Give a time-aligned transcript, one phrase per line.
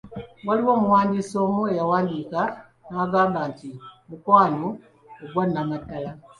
[0.47, 2.41] Waliwo omuwandiisi omu eyawandiika
[2.89, 3.69] nga agamba nti
[4.05, 4.67] "Omukwano
[5.23, 6.11] ogwa Nnamaddala"